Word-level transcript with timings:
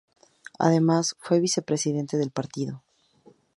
Además 0.57 1.15
fue 1.19 1.39
Vicepresidente 1.39 2.17
del 2.17 2.31
partido. 2.31 2.81